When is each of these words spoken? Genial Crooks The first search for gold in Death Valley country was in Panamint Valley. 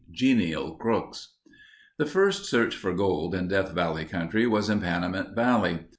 Genial 0.11 0.71
Crooks 0.77 1.35
The 1.99 2.07
first 2.07 2.45
search 2.45 2.75
for 2.75 2.91
gold 2.91 3.35
in 3.35 3.47
Death 3.47 3.69
Valley 3.71 4.05
country 4.05 4.47
was 4.47 4.67
in 4.67 4.81
Panamint 4.81 5.35
Valley. 5.35 5.81